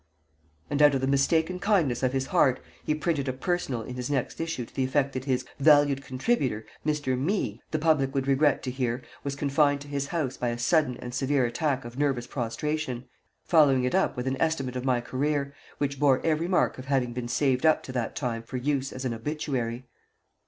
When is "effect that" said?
4.83-5.25